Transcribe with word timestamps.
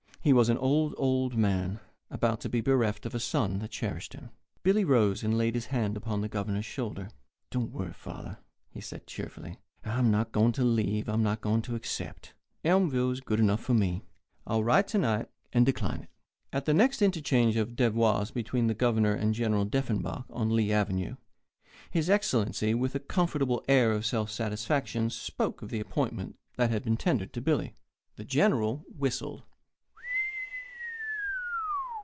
He 0.23 0.33
was 0.33 0.49
an 0.49 0.57
old, 0.59 0.93
old 0.99 1.35
man 1.35 1.79
about 2.11 2.41
to 2.41 2.49
be 2.49 2.61
bereft 2.61 3.07
of 3.07 3.15
a 3.15 3.19
son 3.19 3.57
that 3.57 3.71
cherished 3.71 4.13
him. 4.13 4.29
Billy 4.61 4.85
rose, 4.85 5.23
and 5.23 5.35
laid 5.35 5.55
his 5.55 5.65
hand 5.73 5.97
upon 5.97 6.21
the 6.21 6.27
Governor's 6.29 6.63
shoulder. 6.63 7.09
"Don't 7.49 7.71
worry, 7.71 7.91
father," 7.93 8.37
he 8.69 8.81
said, 8.81 9.07
cheerfully. 9.07 9.57
"I'm 9.83 10.11
not 10.11 10.31
going 10.31 10.51
to 10.53 11.73
accept. 11.75 12.35
Elmville 12.63 13.09
is 13.09 13.19
good 13.21 13.39
enough 13.39 13.61
for 13.61 13.73
me. 13.73 14.03
I'll 14.45 14.63
write 14.63 14.87
to 14.89 14.99
night 14.99 15.27
and 15.53 15.65
decline 15.65 16.01
it." 16.01 16.09
At 16.53 16.65
the 16.65 16.73
next 16.75 17.01
interchange 17.01 17.55
of 17.55 17.75
devoirs 17.75 18.29
between 18.29 18.67
the 18.67 18.75
Governor 18.75 19.13
and 19.15 19.33
General 19.33 19.65
Deffenbaugh 19.65 20.25
on 20.29 20.55
Lee 20.55 20.71
Avenue, 20.71 21.15
His 21.89 22.11
Excellency, 22.11 22.75
with 22.75 22.93
a 22.93 22.99
comfortable 22.99 23.65
air 23.67 23.91
of 23.91 24.05
self 24.05 24.29
satisfaction, 24.29 25.09
spoke 25.09 25.63
of 25.63 25.71
the 25.71 25.79
appointment 25.79 26.35
that 26.57 26.69
had 26.69 26.83
been 26.83 26.95
tendered 26.95 27.33
to 27.33 27.41
Billy. 27.41 27.73
The 28.17 28.23
General 28.25 28.85
whistled. 28.95 29.41